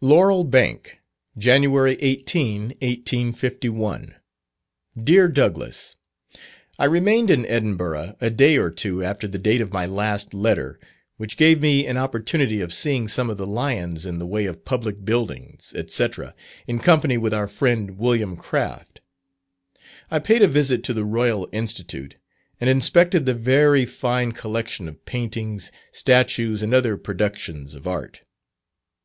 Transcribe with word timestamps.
LAUREL 0.00 0.42
BANK, 0.42 0.98
Jan. 1.38 1.62
18, 1.62 2.60
1851. 2.82 4.16
Dear 5.00 5.28
Douglass, 5.28 5.94
I 6.76 6.86
remained 6.86 7.30
in 7.30 7.46
Edinburgh 7.46 8.16
a 8.20 8.28
day 8.28 8.56
or 8.56 8.72
two 8.72 9.04
after 9.04 9.28
the 9.28 9.38
date 9.38 9.60
of 9.60 9.72
my 9.72 9.86
last 9.86 10.34
letter, 10.34 10.80
which 11.18 11.36
gave 11.36 11.60
me 11.60 11.86
an 11.86 11.96
opportunity 11.96 12.60
of 12.60 12.72
seeing 12.72 13.06
some 13.06 13.30
of 13.30 13.38
the 13.38 13.46
lions 13.46 14.06
in 14.06 14.18
the 14.18 14.26
way 14.26 14.46
of 14.46 14.64
public 14.64 15.04
buildings, 15.04 15.72
&c., 15.86 16.08
in 16.66 16.80
company 16.80 17.16
with 17.16 17.32
our 17.32 17.46
friend 17.46 17.96
Wm. 17.96 18.36
Craft. 18.36 19.00
I 20.10 20.18
paid 20.18 20.42
a 20.42 20.48
visit 20.48 20.82
to 20.82 20.94
the 20.94 21.04
Royal 21.04 21.48
Institute, 21.52 22.16
and 22.60 22.68
inspected 22.68 23.24
the 23.24 23.34
very 23.34 23.84
fine 23.86 24.32
collection 24.32 24.88
of 24.88 25.04
paintings, 25.04 25.70
statues, 25.92 26.60
and 26.60 26.74
other 26.74 26.96
productions 26.96 27.76
of 27.76 27.86
art. 27.86 28.22